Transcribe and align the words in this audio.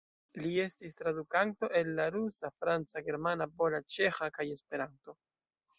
Li 0.43 0.53
estis 0.61 0.97
tradukanto 1.01 1.69
el 1.81 1.91
la 1.99 2.07
rusa, 2.17 2.51
franca, 2.63 3.07
germana, 3.11 3.51
pola, 3.61 3.87
ĉeĥa 3.97 4.33
kaj 4.39 4.53
Esperanto. 4.59 5.21